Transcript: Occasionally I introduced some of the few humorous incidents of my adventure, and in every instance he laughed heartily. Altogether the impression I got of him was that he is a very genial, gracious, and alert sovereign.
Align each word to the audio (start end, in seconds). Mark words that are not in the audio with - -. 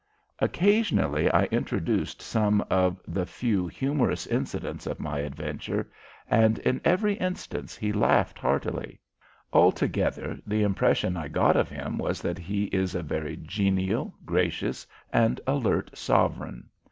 Occasionally 0.39 1.29
I 1.31 1.43
introduced 1.51 2.23
some 2.23 2.65
of 2.71 2.99
the 3.07 3.27
few 3.27 3.67
humorous 3.67 4.25
incidents 4.25 4.87
of 4.87 4.99
my 4.99 5.19
adventure, 5.19 5.91
and 6.27 6.57
in 6.57 6.81
every 6.83 7.13
instance 7.13 7.77
he 7.77 7.93
laughed 7.93 8.39
heartily. 8.39 8.99
Altogether 9.53 10.39
the 10.43 10.63
impression 10.63 11.15
I 11.15 11.27
got 11.27 11.55
of 11.55 11.69
him 11.69 11.99
was 11.99 12.19
that 12.23 12.39
he 12.39 12.63
is 12.73 12.95
a 12.95 13.03
very 13.03 13.37
genial, 13.37 14.15
gracious, 14.25 14.87
and 15.13 15.39
alert 15.45 15.91
sovereign. 15.95 16.69